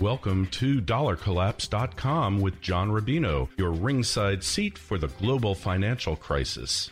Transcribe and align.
Welcome 0.00 0.46
to 0.52 0.80
DollarCollapse.com 0.80 2.40
with 2.40 2.60
John 2.60 2.92
Rubino, 2.92 3.48
your 3.56 3.72
ringside 3.72 4.44
seat 4.44 4.78
for 4.78 4.96
the 4.96 5.08
global 5.08 5.56
financial 5.56 6.14
crisis. 6.14 6.88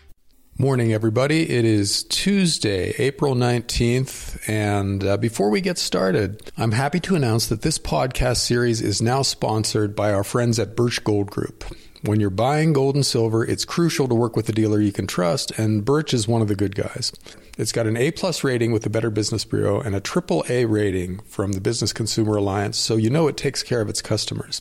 Morning, 0.59 0.93
everybody. 0.93 1.49
It 1.49 1.65
is 1.65 2.03
Tuesday, 2.03 2.95
April 2.99 3.37
19th. 3.37 4.49
And 4.49 5.05
uh, 5.05 5.19
before 5.19 5.51
we 5.51 5.61
get 5.61 5.79
started, 5.79 6.51
I'm 6.57 6.73
happy 6.73 6.99
to 6.99 7.15
announce 7.15 7.47
that 7.47 7.63
this 7.63 7.79
podcast 7.79 8.39
series 8.39 8.83
is 8.83 9.01
now 9.01 9.23
sponsored 9.23 9.95
by 9.95 10.13
our 10.13 10.25
friends 10.25 10.59
at 10.59 10.75
Birch 10.75 11.05
Gold 11.05 11.31
Group. 11.31 11.63
When 12.03 12.21
you're 12.21 12.31
buying 12.31 12.75
gold 12.75 12.95
and 12.95 13.07
silver, 13.07 13.45
it's 13.45 13.65
crucial 13.65 14.07
to 14.07 14.15
work 14.15 14.37
with 14.37 14.49
a 14.49 14.53
dealer 14.53 14.81
you 14.81 14.93
can 14.93 15.07
trust, 15.07 15.51
and 15.59 15.85
Birch 15.85 16.13
is 16.13 16.29
one 16.29 16.43
of 16.43 16.49
the 16.49 16.55
good 16.55 16.75
guys. 16.75 17.11
It's 17.57 17.73
got 17.73 17.87
an 17.87 17.97
A 17.97 18.11
plus 18.11 18.45
rating 18.45 18.71
with 18.71 18.83
the 18.83 18.91
Better 18.91 19.09
Business 19.11 19.47
Bureau 19.47 19.81
and 19.81 19.97
a 19.97 20.01
triple 20.01 20.45
A 20.51 20.67
rating 20.67 21.21
from 21.21 21.53
the 21.53 21.61
Business 21.61 21.95
Consumer 21.95 22.37
Alliance, 22.37 22.77
so 22.77 22.97
you 22.97 23.09
know 23.09 23.29
it 23.29 23.39
takes 23.39 23.63
care 23.63 23.81
of 23.81 23.89
its 23.89 24.03
customers. 24.03 24.61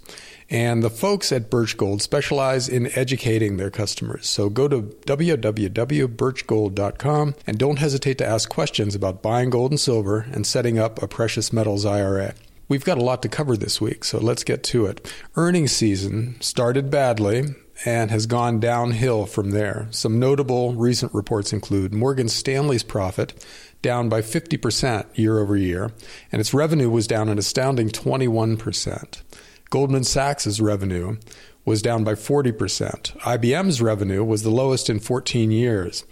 And 0.50 0.82
the 0.82 0.90
folks 0.90 1.34
at 1.34 1.50
Birch 1.50 1.76
Gold 1.76 2.02
specialize 2.02 2.70
in 2.70 2.88
educating 2.98 3.58
their 3.58 3.70
customers. 3.70 4.28
So 4.28 4.50
go 4.50 4.70
to 4.70 4.84
www.birchgold.com 4.84 7.36
and 7.46 7.58
don't 7.58 7.80
hesitate 7.80 8.18
to 8.20 8.26
ask 8.26 8.50
questions 8.50 8.96
about 8.96 9.22
buying 9.22 9.50
gold 9.50 9.72
and 9.72 9.80
silver 9.80 10.26
and 10.32 10.48
setting 10.48 10.80
up 10.80 11.04
a 11.04 11.08
precious 11.08 11.52
metals 11.52 11.86
IRA. 11.86 12.34
We've 12.68 12.84
got 12.84 12.98
a 12.98 13.04
lot 13.04 13.22
to 13.22 13.30
cover 13.30 13.56
this 13.56 13.80
week, 13.80 14.04
so 14.04 14.18
let's 14.18 14.44
get 14.44 14.64
to 14.66 14.88
it. 14.88 15.14
Earnings 15.36 15.72
season 15.72 16.36
started 16.42 16.90
badly 16.90 17.56
and 17.86 18.10
has 18.10 18.26
gone 18.26 18.60
downhill 18.60 19.28
from 19.28 19.52
there. 19.52 19.88
Some 19.92 20.20
notable 20.20 20.74
recent 20.74 21.14
reports 21.14 21.54
include 21.54 21.94
Morgan 21.94 22.28
Stanley's 22.28 22.82
profit 22.82 23.46
down 23.84 24.10
by 24.10 24.22
50% 24.22 25.06
year 25.16 25.38
over 25.40 25.56
year, 25.56 25.92
and 26.32 26.40
its 26.40 26.56
revenue 26.56 26.90
was 26.90 27.06
down 27.06 27.30
an 27.30 27.38
astounding 27.38 27.90
21%. 27.90 29.22
Goldman 29.70 30.04
Sachs' 30.04 30.60
revenue 30.60 31.18
was 31.66 31.84
down 31.84 32.04
by 32.04 32.14
40%. 32.14 33.16
IBM's 33.20 33.82
revenue 33.82 34.24
was 34.24 34.42
the 34.42 34.50
lowest 34.50 34.90
in 34.90 35.00
14 35.00 35.52
years. 35.52 36.04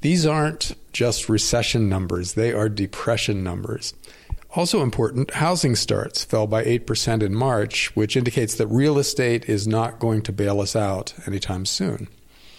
These 0.00 0.26
aren't 0.26 0.74
just 0.92 1.28
recession 1.28 1.88
numbers, 1.88 2.34
they 2.34 2.52
are 2.52 2.68
depression 2.68 3.44
numbers. 3.44 3.94
Also 4.52 4.82
important, 4.82 5.32
housing 5.34 5.76
starts 5.76 6.24
fell 6.24 6.48
by 6.48 6.64
8% 6.64 7.22
in 7.22 7.34
March, 7.34 7.94
which 7.94 8.16
indicates 8.16 8.56
that 8.56 8.66
real 8.66 8.98
estate 8.98 9.48
is 9.48 9.68
not 9.68 10.00
going 10.00 10.22
to 10.22 10.32
bail 10.32 10.60
us 10.60 10.74
out 10.74 11.14
anytime 11.26 11.64
soon. 11.64 12.08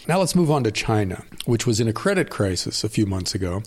Now 0.07 0.17
let's 0.17 0.33
move 0.33 0.49
on 0.49 0.63
to 0.63 0.71
China, 0.71 1.23
which 1.45 1.67
was 1.67 1.79
in 1.79 1.87
a 1.87 1.93
credit 1.93 2.31
crisis 2.31 2.83
a 2.83 2.89
few 2.89 3.05
months 3.05 3.35
ago, 3.35 3.61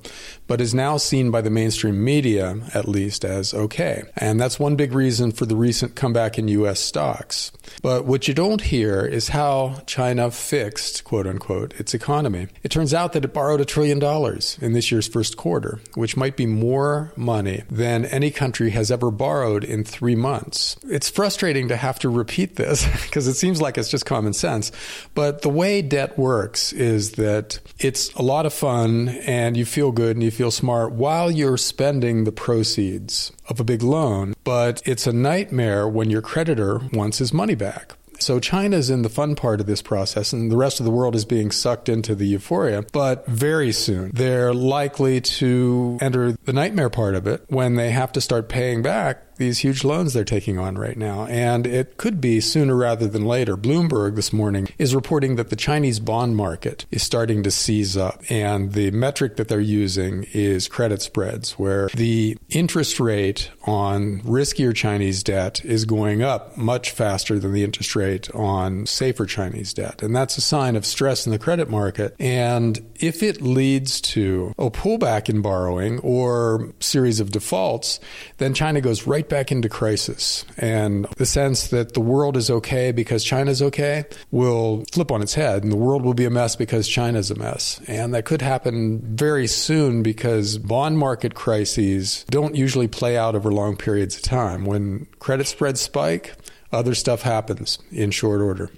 but 0.49 0.61
is 0.61 0.75
now 0.75 0.97
seen 0.97 1.31
by 1.31 1.41
the 1.41 1.51
mainstream 1.51 2.03
media, 2.03 2.57
at 2.75 2.89
least, 2.89 3.25
as 3.25 3.55
okay. 3.55 4.03
And 4.17 4.41
that's 4.41 4.59
one 4.59 4.75
big 4.75 4.93
reason 4.95 5.31
for 5.31 5.47
the 5.47 5.55
recent 5.55 5.95
comeback 5.95 6.37
in 6.37 6.49
U.S. 6.49 6.81
stocks. 6.81 7.53
But 7.83 8.05
what 8.05 8.27
you 8.27 8.35
don't 8.35 8.61
hear 8.61 9.07
is 9.07 9.29
how 9.29 9.83
China 9.87 10.33
fixed, 10.33 11.05
quote 11.05 11.29
unquote, 11.29 11.73
its 11.79 11.95
economy. 11.95 12.49
It 12.65 12.71
turns 12.71 12.93
out 12.93 13.13
that 13.13 13.25
it 13.25 13.33
borrowed 13.33 13.61
a 13.61 13.65
trillion 13.65 14.01
dollars 14.01 14.59
in 14.61 14.73
this 14.73 14.91
year's 14.91 15.07
first 15.07 15.37
quarter, 15.37 15.79
which 15.95 16.17
might 16.17 16.37
be 16.37 16.47
more 16.47 17.13
money 17.15 17.63
than 17.71 18.07
any 18.07 18.33
country 18.33 18.71
has 18.71 18.91
ever 18.91 19.13
borrowed 19.13 19.63
in 19.63 19.85
three 19.85 20.17
months. 20.17 20.77
It's 20.89 21.09
frustrating 21.09 21.69
to 21.69 21.77
have 21.77 22.01
to 22.01 22.09
repeat 22.09 22.57
this 22.57 22.85
because 23.05 23.29
it 23.29 23.35
seems 23.35 23.63
like 23.63 23.79
it's 23.79 23.89
just 23.89 24.05
common 24.05 24.33
sense. 24.33 24.73
But 25.15 25.43
the 25.43 25.49
way 25.49 25.81
debt 25.81 26.19
works 26.19 26.24
is 26.73 27.13
that 27.13 27.61
it's 27.79 28.13
a 28.15 28.23
lot 28.23 28.47
of 28.47 28.53
fun 28.53 29.09
and 29.09 29.57
you 29.57 29.65
feel 29.65 29.93
good 29.93 30.17
and 30.17 30.23
you 30.23 30.31
feel 30.31 30.51
smart 30.51 30.93
while 30.93 31.31
you're 31.31 31.57
spending 31.57 32.25
the 32.25 32.33
proceeds 32.33 33.33
of 33.49 33.61
a 33.61 33.65
big 33.65 33.83
loan, 33.83 34.35
but 34.45 34.83
it's 34.85 35.07
a 35.07 35.13
nightmare 35.13 35.89
when 35.89 36.11
your 36.11 36.23
creditor 36.23 36.81
wants 36.93 37.19
his 37.19 37.33
money 37.33 37.55
back. 37.55 37.97
So 38.19 38.41
China's 38.41 38.91
in 38.91 39.03
the 39.03 39.09
fun 39.09 39.35
part 39.35 39.61
of 39.61 39.67
this 39.67 39.83
process, 39.83 40.33
and 40.33 40.51
the 40.51 40.57
rest 40.57 40.81
of 40.81 40.87
the 40.87 40.93
world 40.93 41.15
is 41.15 41.25
being 41.25 41.51
sucked 41.51 41.89
into 41.89 42.15
the 42.15 42.27
euphoria. 42.27 42.85
But 42.93 43.27
very 43.27 43.73
soon, 43.73 44.13
they're 44.15 44.55
likely 44.55 45.21
to 45.21 45.99
enter 46.01 46.33
the 46.33 46.53
nightmare 46.53 46.91
part 46.91 47.17
of 47.17 47.27
it 47.27 47.45
when 47.49 47.75
they 47.75 47.91
have 47.91 48.13
to 48.13 48.21
start 48.21 48.49
paying 48.49 48.83
back 48.83 49.25
these 49.37 49.59
huge 49.59 49.85
loans 49.85 50.13
they're 50.13 50.25
taking 50.25 50.59
on 50.59 50.77
right 50.77 50.97
now. 50.97 51.27
And 51.27 51.67
it 51.67 51.97
could 51.97 52.21
be 52.21 52.41
sooner 52.41 52.77
rather 52.77 53.07
than 53.07 53.25
later. 53.25 53.57
Bloomberg 53.57 54.17
this 54.17 54.33
morning 54.33 54.69
is 54.79 54.95
reporting 54.95 55.37
that 55.37 55.51
the 55.51 55.57
Chinese 55.57 56.01
bond 56.01 56.37
market 56.37 56.87
is 56.91 57.03
starting 57.03 57.43
to 57.43 57.51
seize 57.51 57.97
up. 57.97 58.23
And 58.29 58.73
the 58.73 58.91
metric 58.91 59.37
that 59.37 59.49
they're 59.49 59.61
using 59.61 60.27
is 60.33 60.69
credit 60.69 61.03
spreads, 61.03 61.53
where 61.53 61.89
the 61.95 62.37
interest 62.49 63.01
rate 63.01 63.51
on 63.65 64.21
riskier 64.21 64.75
Chinese 64.75 65.23
debt 65.23 65.65
is 65.65 65.85
going 65.85 66.23
up 66.23 66.57
much 66.57 66.91
faster 66.91 67.39
than 67.39 67.53
the 67.53 67.65
interest 67.65 67.97
rate 67.97 68.31
on 68.35 68.87
safer 68.87 69.27
Chinese 69.27 69.75
debt. 69.75 70.03
And 70.03 70.15
that's 70.15 70.37
a 70.37 70.41
sign 70.41 70.77
of 70.77 70.87
stress 70.87 71.27
in 71.27 71.33
the 71.33 71.39
credit 71.39 71.69
market. 71.69 72.15
And 72.19 72.81
if 72.97 73.23
it 73.23 73.41
leads 73.41 74.01
to 74.03 74.55
a 74.59 74.71
pullback 74.71 75.29
in 75.29 75.43
borrowing 75.43 75.99
or 76.01 76.73
series 76.81 77.21
of 77.21 77.31
defaults, 77.31 78.01
then 78.39 78.55
China 78.55 78.81
goes 78.81 79.07
right 79.07 79.24
back 79.29 79.53
into 79.53 79.69
crisis. 79.69 80.45
And 80.57 81.07
the 81.17 81.27
sense 81.27 81.69
that 81.69 81.95
the 81.95 82.01
world 82.01 82.37
is 82.37 82.51
okay 82.51 82.93
because 82.93 83.25
China's 83.25 83.63
okay 83.63 84.05
will 84.31 84.85
flip 84.93 85.11
on 85.11 85.23
its 85.23 85.35
head, 85.35 85.63
and 85.63 85.73
the 85.73 85.77
world 85.77 86.03
will 86.03 86.15
be 86.15 86.25
a 86.25 86.31
mess 86.31 86.57
because 86.57 86.89
China's 86.89 87.31
a 87.31 87.35
mess. 87.35 87.81
And 87.87 88.15
that 88.15 88.25
could 88.25 88.43
happen 88.43 89.01
very 89.17 89.47
soon 89.47 90.03
because 90.03 90.59
bond 90.59 90.99
market 90.99 91.35
crises 91.35 92.25
don't 92.31 92.55
usually 92.55 92.89
play 92.89 93.17
out 93.17 93.35
over 93.35 93.51
long 93.51 93.77
periods 93.77 94.17
of 94.17 94.23
time. 94.23 94.65
When 94.65 95.07
credit 95.19 95.47
spreads 95.47 95.81
spike, 95.81 96.35
other 96.73 96.95
stuff 96.95 97.23
happens 97.23 97.79
in 97.91 98.11
short 98.11 98.41
order. 98.41 98.71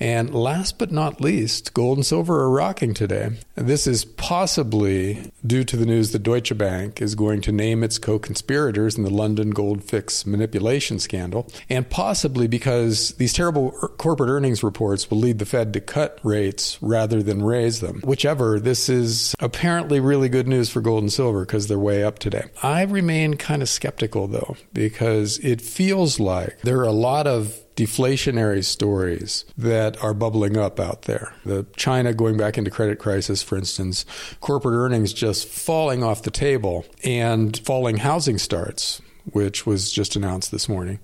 And 0.00 0.32
last 0.32 0.78
but 0.78 0.92
not 0.92 1.20
least, 1.20 1.74
gold 1.74 1.98
and 1.98 2.06
silver 2.06 2.40
are 2.40 2.50
rocking 2.50 2.94
today. 2.94 3.30
This 3.56 3.86
is 3.86 4.04
possibly 4.04 5.32
due 5.44 5.64
to 5.64 5.76
the 5.76 5.86
news 5.86 6.12
that 6.12 6.22
Deutsche 6.22 6.56
Bank 6.56 7.02
is 7.02 7.14
going 7.14 7.40
to 7.42 7.52
name 7.52 7.82
its 7.82 7.98
co 7.98 8.18
conspirators 8.18 8.96
in 8.96 9.02
the 9.02 9.10
London 9.10 9.50
gold 9.50 9.82
fix 9.82 10.24
manipulation 10.24 10.98
scandal, 10.98 11.50
and 11.68 11.88
possibly 11.90 12.46
because 12.46 13.10
these 13.12 13.32
terrible 13.32 13.74
er, 13.82 13.88
corporate 13.88 14.30
earnings 14.30 14.62
reports 14.62 15.10
will 15.10 15.18
lead 15.18 15.38
the 15.38 15.46
Fed 15.46 15.72
to 15.72 15.80
cut 15.80 16.20
rates 16.22 16.78
rather 16.80 17.22
than 17.22 17.42
raise 17.42 17.80
them. 17.80 18.00
Whichever, 18.04 18.60
this 18.60 18.88
is 18.88 19.34
apparently 19.40 19.98
really 19.98 20.28
good 20.28 20.46
news 20.46 20.70
for 20.70 20.80
gold 20.80 21.02
and 21.02 21.12
silver 21.12 21.44
because 21.44 21.66
they're 21.66 21.78
way 21.78 22.04
up 22.04 22.18
today. 22.18 22.44
I 22.62 22.82
remain 22.82 23.34
kind 23.34 23.62
of 23.62 23.68
skeptical 23.68 24.28
though, 24.28 24.56
because 24.72 25.38
it 25.40 25.60
feels 25.60 26.20
like 26.20 26.60
there 26.62 26.78
are 26.78 26.84
a 26.84 26.92
lot 26.92 27.26
of 27.26 27.58
deflationary 27.78 28.64
stories 28.64 29.44
that 29.56 30.02
are 30.02 30.12
bubbling 30.12 30.56
up 30.56 30.80
out 30.80 31.02
there. 31.02 31.32
The 31.44 31.64
China 31.76 32.12
going 32.12 32.36
back 32.36 32.58
into 32.58 32.72
credit 32.72 32.98
crisis, 32.98 33.40
for 33.40 33.56
instance, 33.56 34.04
corporate 34.40 34.74
earnings 34.74 35.12
just 35.12 35.46
falling 35.46 36.02
off 36.02 36.24
the 36.24 36.32
table, 36.32 36.84
and 37.04 37.56
falling 37.64 37.98
housing 37.98 38.36
starts, 38.36 39.00
which 39.26 39.64
was 39.64 39.92
just 39.92 40.16
announced 40.16 40.50
this 40.50 40.68
morning. 40.68 40.98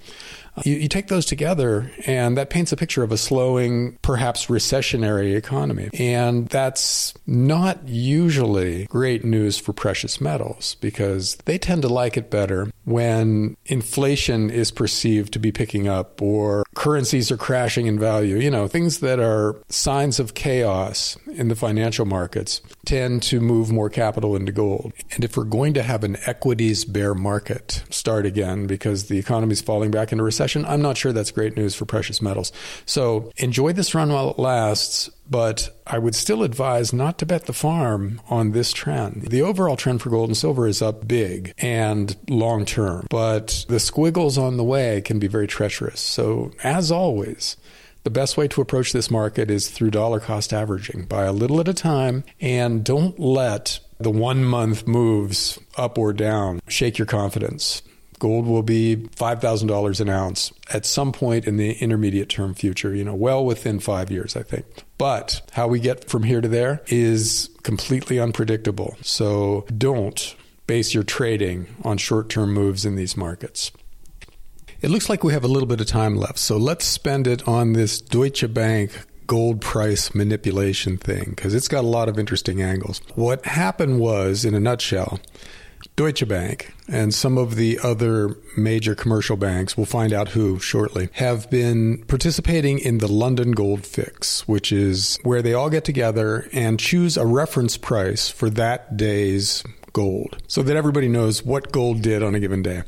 You, 0.62 0.74
you, 0.74 0.88
take 0.88 1.08
those 1.08 1.26
together, 1.26 1.90
and 2.06 2.36
that 2.36 2.48
paints 2.48 2.70
a 2.70 2.76
picture 2.76 3.02
of 3.02 3.10
a 3.10 3.16
slowing, 3.16 3.98
perhaps 4.02 4.46
recessionary 4.46 5.34
economy. 5.34 5.90
And 5.94 6.48
that's 6.48 7.12
not 7.26 7.88
usually 7.88 8.86
great 8.86 9.24
news 9.24 9.58
for 9.58 9.72
precious 9.72 10.20
metals 10.20 10.76
because 10.80 11.36
they 11.44 11.58
tend 11.58 11.82
to 11.82 11.88
like 11.88 12.16
it 12.16 12.30
better 12.30 12.70
when 12.84 13.56
inflation 13.66 14.48
is 14.48 14.70
perceived 14.70 15.32
to 15.32 15.38
be 15.40 15.50
picking 15.50 15.88
up 15.88 16.22
or 16.22 16.64
currencies 16.74 17.32
are 17.32 17.36
crashing 17.36 17.86
in 17.86 17.98
value. 17.98 18.36
You 18.36 18.50
know, 18.50 18.68
things 18.68 19.00
that 19.00 19.18
are 19.18 19.56
signs 19.68 20.20
of 20.20 20.34
chaos 20.34 21.16
in 21.34 21.48
the 21.48 21.56
financial 21.56 22.04
markets 22.04 22.60
tend 22.86 23.22
to 23.24 23.40
move 23.40 23.72
more 23.72 23.90
capital 23.90 24.36
into 24.36 24.52
gold. 24.52 24.92
And 25.12 25.24
if 25.24 25.36
we're 25.36 25.44
going 25.44 25.74
to 25.74 25.82
have 25.82 26.04
an 26.04 26.16
equities 26.26 26.84
bear 26.84 27.14
market 27.14 27.82
start 27.90 28.24
again 28.24 28.66
because 28.66 29.06
the 29.08 29.18
economy 29.18 29.52
is 29.52 29.60
falling 29.60 29.90
back 29.90 30.12
into 30.12 30.22
recession, 30.22 30.43
recession, 30.44 30.70
I'm 30.70 30.82
not 30.82 30.98
sure 30.98 31.12
that's 31.12 31.30
great 31.30 31.56
news 31.56 31.74
for 31.74 31.86
precious 31.86 32.20
metals. 32.20 32.52
So 32.84 33.32
enjoy 33.36 33.72
this 33.72 33.94
run 33.94 34.12
while 34.12 34.30
it 34.30 34.38
lasts, 34.38 35.08
but 35.28 35.70
I 35.86 35.98
would 35.98 36.14
still 36.14 36.42
advise 36.42 36.92
not 36.92 37.18
to 37.18 37.26
bet 37.26 37.46
the 37.46 37.54
farm 37.54 38.20
on 38.28 38.52
this 38.52 38.72
trend. 38.72 39.30
The 39.30 39.40
overall 39.40 39.76
trend 39.76 40.02
for 40.02 40.10
gold 40.10 40.28
and 40.28 40.36
silver 40.36 40.66
is 40.66 40.82
up 40.82 41.08
big 41.08 41.54
and 41.58 42.14
long 42.28 42.66
term, 42.66 43.06
but 43.08 43.64
the 43.68 43.80
squiggles 43.80 44.36
on 44.36 44.58
the 44.58 44.64
way 44.64 45.00
can 45.00 45.18
be 45.18 45.28
very 45.28 45.46
treacherous. 45.46 46.00
So, 46.00 46.52
as 46.62 46.92
always, 46.92 47.56
the 48.02 48.10
best 48.10 48.36
way 48.36 48.46
to 48.48 48.60
approach 48.60 48.92
this 48.92 49.10
market 49.10 49.50
is 49.50 49.70
through 49.70 49.92
dollar 49.92 50.20
cost 50.20 50.52
averaging. 50.52 51.06
Buy 51.06 51.24
a 51.24 51.32
little 51.32 51.58
at 51.58 51.68
a 51.68 51.74
time 51.74 52.22
and 52.38 52.84
don't 52.84 53.18
let 53.18 53.80
the 53.98 54.10
one 54.10 54.44
month 54.44 54.86
moves 54.86 55.58
up 55.78 55.96
or 55.96 56.12
down 56.12 56.60
shake 56.68 56.98
your 56.98 57.06
confidence. 57.06 57.80
Gold 58.18 58.46
will 58.46 58.62
be 58.62 58.96
$5,000 59.16 60.00
an 60.00 60.08
ounce 60.08 60.52
at 60.72 60.86
some 60.86 61.12
point 61.12 61.46
in 61.46 61.56
the 61.56 61.72
intermediate 61.72 62.28
term 62.28 62.54
future, 62.54 62.94
you 62.94 63.04
know, 63.04 63.14
well 63.14 63.44
within 63.44 63.80
five 63.80 64.10
years, 64.10 64.36
I 64.36 64.42
think. 64.42 64.66
But 64.98 65.42
how 65.52 65.68
we 65.68 65.80
get 65.80 66.08
from 66.08 66.22
here 66.22 66.40
to 66.40 66.48
there 66.48 66.82
is 66.86 67.50
completely 67.62 68.18
unpredictable. 68.18 68.96
So 69.02 69.66
don't 69.76 70.34
base 70.66 70.94
your 70.94 71.04
trading 71.04 71.66
on 71.82 71.98
short 71.98 72.28
term 72.28 72.52
moves 72.52 72.84
in 72.84 72.96
these 72.96 73.16
markets. 73.16 73.70
It 74.80 74.90
looks 74.90 75.08
like 75.08 75.24
we 75.24 75.32
have 75.32 75.44
a 75.44 75.48
little 75.48 75.68
bit 75.68 75.80
of 75.80 75.86
time 75.86 76.16
left, 76.16 76.38
so 76.38 76.58
let's 76.58 76.84
spend 76.84 77.26
it 77.26 77.48
on 77.48 77.72
this 77.72 78.00
Deutsche 78.00 78.52
Bank 78.52 78.92
gold 79.26 79.62
price 79.62 80.14
manipulation 80.14 80.98
thing 80.98 81.30
because 81.30 81.54
it's 81.54 81.68
got 81.68 81.84
a 81.84 81.86
lot 81.86 82.08
of 82.08 82.18
interesting 82.18 82.60
angles. 82.60 83.00
What 83.14 83.44
happened 83.46 83.98
was, 84.00 84.44
in 84.44 84.54
a 84.54 84.60
nutshell, 84.60 85.20
Deutsche 85.96 86.26
Bank 86.26 86.74
and 86.88 87.14
some 87.14 87.38
of 87.38 87.56
the 87.56 87.78
other 87.82 88.36
major 88.56 88.94
commercial 88.94 89.36
banks, 89.36 89.76
we'll 89.76 89.86
find 89.86 90.12
out 90.12 90.28
who 90.28 90.58
shortly, 90.58 91.08
have 91.14 91.48
been 91.50 92.04
participating 92.06 92.78
in 92.78 92.98
the 92.98 93.08
London 93.08 93.52
Gold 93.52 93.86
Fix, 93.86 94.46
which 94.48 94.72
is 94.72 95.18
where 95.22 95.42
they 95.42 95.54
all 95.54 95.70
get 95.70 95.84
together 95.84 96.48
and 96.52 96.78
choose 96.78 97.16
a 97.16 97.26
reference 97.26 97.76
price 97.76 98.28
for 98.28 98.50
that 98.50 98.96
day's 98.96 99.64
gold 99.92 100.42
so 100.48 100.62
that 100.62 100.76
everybody 100.76 101.08
knows 101.08 101.44
what 101.44 101.72
gold 101.72 102.02
did 102.02 102.22
on 102.22 102.34
a 102.34 102.40
given 102.40 102.62
day. 102.62 102.82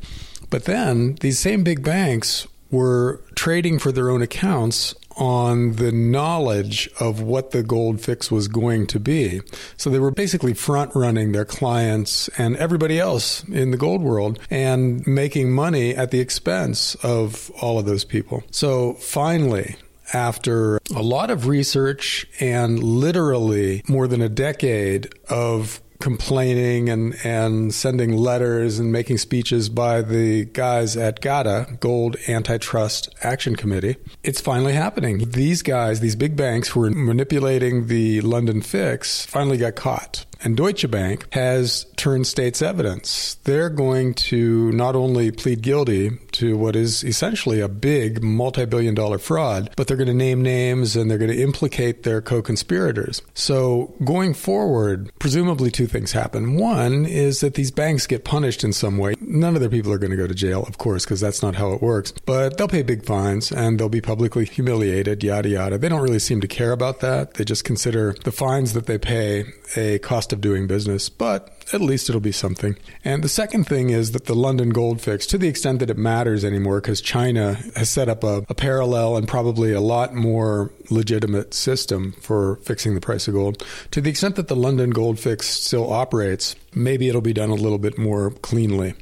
But 0.49 0.65
then 0.65 1.15
these 1.21 1.39
same 1.39 1.63
big 1.63 1.83
banks 1.83 2.47
were 2.69 3.21
trading 3.35 3.79
for 3.79 3.91
their 3.91 4.09
own 4.09 4.21
accounts 4.21 4.93
on 5.17 5.73
the 5.73 5.91
knowledge 5.91 6.89
of 6.99 7.21
what 7.21 7.51
the 7.51 7.63
gold 7.63 8.01
fix 8.01 8.31
was 8.31 8.47
going 8.47 8.87
to 8.87 8.99
be. 8.99 9.41
So 9.75 9.89
they 9.89 9.99
were 9.99 10.11
basically 10.11 10.53
front 10.53 10.95
running 10.95 11.31
their 11.31 11.45
clients 11.45 12.29
and 12.37 12.55
everybody 12.57 12.99
else 12.99 13.43
in 13.45 13.71
the 13.71 13.77
gold 13.77 14.01
world 14.01 14.39
and 14.49 15.05
making 15.05 15.51
money 15.51 15.95
at 15.95 16.11
the 16.11 16.19
expense 16.19 16.95
of 16.95 17.51
all 17.61 17.79
of 17.79 17.85
those 17.85 18.03
people. 18.03 18.43
So 18.51 18.93
finally, 18.93 19.75
after 20.13 20.79
a 20.95 21.01
lot 21.01 21.29
of 21.29 21.47
research 21.47 22.25
and 22.39 22.81
literally 22.81 23.83
more 23.87 24.07
than 24.07 24.21
a 24.21 24.29
decade 24.29 25.13
of 25.29 25.81
complaining 25.99 26.89
and, 26.89 27.15
and 27.23 27.73
sending 27.73 28.13
letters 28.13 28.79
and 28.79 28.91
making 28.91 29.17
speeches 29.17 29.69
by 29.69 30.01
the 30.01 30.45
guys 30.45 30.95
at 30.95 31.21
GATA, 31.21 31.77
Gold 31.79 32.15
Antitrust 32.27 33.13
Action 33.21 33.55
Committee. 33.55 33.97
It's 34.23 34.41
finally 34.41 34.73
happening. 34.73 35.29
These 35.29 35.61
guys, 35.61 35.99
these 35.99 36.15
big 36.15 36.35
banks 36.35 36.69
who 36.69 36.81
were 36.81 36.91
manipulating 36.91 37.87
the 37.87 38.21
London 38.21 38.61
fix, 38.61 39.25
finally 39.25 39.57
got 39.57 39.75
caught. 39.75 40.25
And 40.43 40.55
Deutsche 40.55 40.89
Bank 40.89 41.27
has 41.33 41.85
turned 41.95 42.27
state's 42.27 42.61
evidence. 42.61 43.35
They're 43.43 43.69
going 43.69 44.13
to 44.15 44.71
not 44.71 44.95
only 44.95 45.31
plead 45.31 45.61
guilty 45.61 46.11
to 46.37 46.57
what 46.57 46.75
is 46.75 47.03
essentially 47.03 47.59
a 47.59 47.67
big 47.67 48.23
multi 48.23 48.65
billion 48.65 48.95
dollar 48.95 49.17
fraud, 49.17 49.69
but 49.75 49.87
they're 49.87 49.97
going 49.97 50.07
to 50.07 50.13
name 50.13 50.41
names 50.41 50.95
and 50.95 51.09
they're 51.09 51.17
going 51.17 51.31
to 51.31 51.41
implicate 51.41 52.03
their 52.03 52.21
co 52.21 52.41
conspirators. 52.41 53.21
So 53.33 53.93
going 54.03 54.33
forward, 54.33 55.11
presumably 55.19 55.71
two 55.71 55.87
things 55.87 56.11
happen. 56.11 56.57
One 56.57 57.05
is 57.05 57.39
that 57.41 57.55
these 57.55 57.71
banks 57.71 58.07
get 58.07 58.23
punished 58.23 58.63
in 58.63 58.73
some 58.73 58.97
way. 58.97 59.15
None 59.19 59.55
of 59.55 59.61
their 59.61 59.69
people 59.69 59.91
are 59.91 59.97
going 59.97 60.11
to 60.11 60.17
go 60.17 60.27
to 60.27 60.35
jail, 60.35 60.63
of 60.63 60.77
course, 60.77 61.05
because 61.05 61.19
that's 61.19 61.41
not 61.41 61.55
how 61.55 61.71
it 61.73 61.81
works. 61.81 62.13
But 62.25 62.57
they'll 62.57 62.67
pay 62.67 62.83
big 62.83 63.05
fines 63.05 63.51
and 63.51 63.79
they'll 63.79 63.89
be 63.89 64.01
publicly 64.01 64.45
humiliated, 64.45 65.23
yada, 65.23 65.49
yada. 65.49 65.77
They 65.77 65.89
don't 65.89 66.01
really 66.01 66.19
seem 66.19 66.41
to 66.41 66.47
care 66.47 66.71
about 66.71 66.99
that. 67.01 67.35
They 67.35 67.43
just 67.43 67.63
consider 67.63 68.15
the 68.23 68.31
fines 68.31 68.73
that 68.73 68.85
they 68.85 68.97
pay 68.97 69.45
a 69.75 69.99
cost 69.99 70.31
of 70.33 70.41
doing 70.41 70.67
business, 70.67 71.09
but 71.09 71.56
at 71.73 71.81
least 71.81 72.09
it'll 72.09 72.21
be 72.21 72.31
something. 72.31 72.77
And 73.03 73.23
the 73.23 73.29
second 73.29 73.65
thing 73.65 73.89
is 73.89 74.11
that 74.11 74.25
the 74.25 74.35
London 74.35 74.69
gold 74.69 75.01
fix, 75.01 75.25
to 75.27 75.37
the 75.37 75.47
extent 75.47 75.79
that 75.79 75.89
it 75.89 75.97
matters 75.97 76.45
anymore, 76.45 76.81
because 76.81 77.01
China 77.01 77.55
has 77.75 77.89
set 77.89 78.09
up 78.09 78.23
a, 78.23 78.45
a, 78.49 78.55
parallel 78.55 79.17
and 79.17 79.27
probably 79.27 79.73
a 79.73 79.81
lot 79.81 80.13
more 80.13 80.71
legitimate 80.89 81.53
system 81.53 82.13
for 82.13 82.57
fixing 82.57 82.95
the 82.95 83.01
price 83.01 83.27
of 83.27 83.33
gold, 83.33 83.65
to 83.91 84.01
the 84.01 84.09
extent 84.09 84.35
that 84.35 84.47
the 84.47 84.55
London 84.55 84.91
gold 84.91 85.19
fix 85.19 85.47
still 85.47 85.91
operates, 85.91 86.55
maybe 86.73 87.09
it'll 87.09 87.21
be 87.21 87.33
done 87.33 87.49
a 87.49 87.55
little 87.55 87.79
bit 87.79 87.97
more 87.97 88.31
cleanly. 88.31 88.93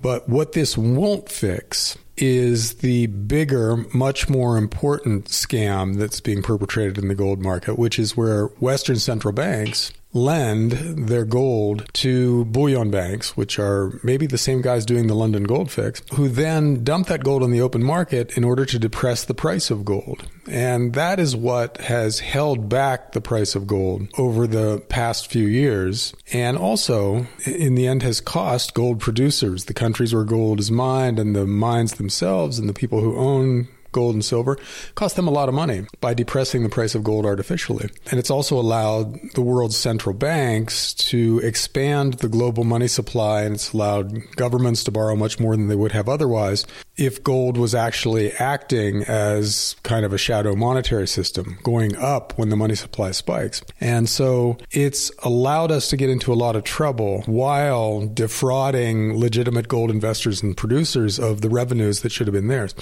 But 0.00 0.28
what 0.28 0.52
this 0.52 0.78
won't 0.78 1.28
fix 1.28 1.96
is 2.16 2.74
the 2.74 3.06
bigger, 3.06 3.84
much 3.94 4.28
more 4.28 4.58
important 4.58 5.26
scam 5.26 5.96
that's 5.96 6.20
being 6.20 6.42
perpetrated 6.42 6.98
in 6.98 7.08
the 7.08 7.14
gold 7.14 7.40
market, 7.40 7.78
which 7.78 7.98
is 7.98 8.16
where 8.16 8.46
Western 8.58 8.96
central 8.96 9.32
banks 9.32 9.92
lend 10.18 10.72
their 11.08 11.24
gold 11.24 11.88
to 11.94 12.44
bullion 12.46 12.90
banks, 12.90 13.36
which 13.36 13.58
are 13.58 13.98
maybe 14.02 14.26
the 14.26 14.38
same 14.38 14.60
guys 14.60 14.84
doing 14.84 15.06
the 15.06 15.14
London 15.14 15.44
gold 15.44 15.70
fix, 15.70 16.02
who 16.14 16.28
then 16.28 16.84
dump 16.84 17.06
that 17.08 17.24
gold 17.24 17.42
on 17.42 17.50
the 17.50 17.60
open 17.60 17.82
market 17.82 18.36
in 18.36 18.44
order 18.44 18.64
to 18.64 18.78
depress 18.78 19.24
the 19.24 19.34
price 19.34 19.70
of 19.70 19.84
gold. 19.84 20.28
And 20.48 20.94
that 20.94 21.20
is 21.20 21.36
what 21.36 21.78
has 21.78 22.20
held 22.20 22.68
back 22.68 23.12
the 23.12 23.20
price 23.20 23.54
of 23.54 23.66
gold 23.66 24.08
over 24.16 24.46
the 24.46 24.82
past 24.88 25.30
few 25.30 25.46
years. 25.46 26.14
And 26.32 26.56
also, 26.56 27.26
in 27.44 27.74
the 27.74 27.86
end, 27.86 28.02
has 28.02 28.20
cost 28.20 28.74
gold 28.74 29.00
producers, 29.00 29.66
the 29.66 29.74
countries 29.74 30.14
where 30.14 30.24
gold 30.24 30.60
is 30.60 30.70
mined 30.70 31.18
and 31.18 31.36
the 31.36 31.46
mines 31.46 31.94
themselves 31.94 32.58
and 32.58 32.68
the 32.68 32.74
people 32.74 33.00
who 33.00 33.16
own 33.16 33.68
gold 33.92 34.14
and 34.14 34.24
silver, 34.24 34.58
cost 34.94 35.16
them 35.16 35.28
a 35.28 35.32
lot 35.32 35.48
of 35.48 35.54
money 35.54 35.86
by 36.00 36.14
depressing 36.14 36.62
the 36.62 36.68
price 36.68 36.94
of 36.94 37.04
gold 37.04 37.24
artificially. 37.24 37.88
And 38.10 38.18
it's 38.18 38.30
also 38.30 38.58
allowed 38.58 39.18
the 39.34 39.42
world's 39.42 39.76
central 39.76 40.14
banks 40.14 40.94
to 40.94 41.40
expand 41.42 42.14
the 42.14 42.28
global 42.28 42.64
money 42.64 42.88
supply, 42.88 43.42
and 43.42 43.54
it's 43.54 43.72
allowed 43.72 44.36
governments 44.36 44.84
to 44.84 44.90
borrow 44.90 45.16
much 45.16 45.38
more 45.40 45.56
than 45.56 45.68
they 45.68 45.76
would 45.76 45.92
have 45.92 46.08
otherwise 46.08 46.66
if 46.98 47.22
gold 47.22 47.56
was 47.56 47.74
actually 47.74 48.32
acting 48.32 49.04
as 49.04 49.76
kind 49.84 50.04
of 50.04 50.12
a 50.12 50.18
shadow 50.18 50.54
monetary 50.54 51.06
system, 51.06 51.58
going 51.62 51.96
up 51.96 52.36
when 52.36 52.48
the 52.48 52.56
money 52.56 52.74
supply 52.74 53.12
spikes. 53.12 53.62
And 53.80 54.08
so 54.08 54.58
it's 54.72 55.10
allowed 55.22 55.70
us 55.70 55.88
to 55.90 55.96
get 55.96 56.10
into 56.10 56.32
a 56.32 56.34
lot 56.34 56.56
of 56.56 56.64
trouble 56.64 57.22
while 57.26 58.06
defrauding 58.06 59.16
legitimate 59.16 59.68
gold 59.68 59.90
investors 59.90 60.42
and 60.42 60.56
producers 60.56 61.18
of 61.18 61.40
the 61.40 61.48
revenues 61.48 62.02
that 62.02 62.10
should 62.10 62.26
have 62.26 62.34
been 62.34 62.48
theirs. 62.48 62.74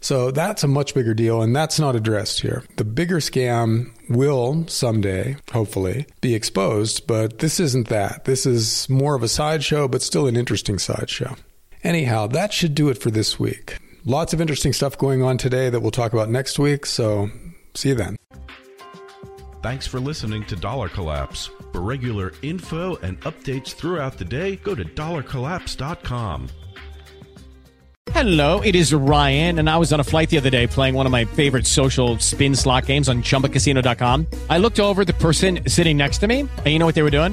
So 0.00 0.30
that's 0.30 0.62
a 0.62 0.68
much 0.68 0.94
bigger 0.94 1.14
deal, 1.14 1.40
and 1.42 1.56
that's 1.56 1.80
not 1.80 1.96
addressed 1.96 2.40
here. 2.42 2.64
The 2.76 2.84
bigger 2.84 3.18
scam 3.18 3.90
will 4.10 4.66
someday, 4.68 5.36
hopefully, 5.50 6.06
be 6.20 6.34
exposed, 6.34 7.06
but 7.06 7.38
this 7.38 7.58
isn't 7.58 7.88
that. 7.88 8.26
This 8.26 8.44
is 8.44 8.88
more 8.90 9.14
of 9.14 9.22
a 9.22 9.28
sideshow, 9.28 9.88
but 9.88 10.02
still 10.02 10.26
an 10.26 10.36
interesting 10.36 10.78
sideshow. 10.78 11.36
Anyhow, 11.84 12.28
that 12.28 12.52
should 12.52 12.74
do 12.74 12.88
it 12.90 12.98
for 12.98 13.10
this 13.10 13.38
week. 13.40 13.78
Lots 14.04 14.32
of 14.32 14.40
interesting 14.40 14.72
stuff 14.72 14.96
going 14.98 15.22
on 15.22 15.38
today 15.38 15.70
that 15.70 15.80
we'll 15.80 15.90
talk 15.90 16.12
about 16.12 16.28
next 16.28 16.58
week, 16.58 16.86
so 16.86 17.30
see 17.74 17.90
you 17.90 17.94
then. 17.94 18.16
Thanks 19.62 19.86
for 19.86 20.00
listening 20.00 20.44
to 20.46 20.56
Dollar 20.56 20.88
Collapse. 20.88 21.50
For 21.72 21.80
regular 21.80 22.32
info 22.42 22.96
and 22.96 23.20
updates 23.20 23.72
throughout 23.72 24.18
the 24.18 24.24
day, 24.24 24.56
go 24.56 24.74
to 24.74 24.84
dollarcollapse.com. 24.84 26.48
Hello, 28.10 28.60
it 28.60 28.74
is 28.74 28.92
Ryan, 28.92 29.60
and 29.60 29.70
I 29.70 29.78
was 29.78 29.92
on 29.92 30.00
a 30.00 30.04
flight 30.04 30.28
the 30.28 30.36
other 30.36 30.50
day 30.50 30.66
playing 30.66 30.94
one 30.94 31.06
of 31.06 31.12
my 31.12 31.24
favorite 31.24 31.66
social 31.66 32.18
spin 32.18 32.54
slot 32.56 32.86
games 32.86 33.08
on 33.08 33.22
chumbacasino.com. 33.22 34.26
I 34.50 34.58
looked 34.58 34.80
over 34.80 35.04
the 35.04 35.14
person 35.14 35.60
sitting 35.68 35.96
next 35.96 36.18
to 36.18 36.26
me, 36.26 36.40
and 36.40 36.66
you 36.66 36.78
know 36.80 36.86
what 36.86 36.96
they 36.96 37.02
were 37.02 37.10
doing? 37.10 37.32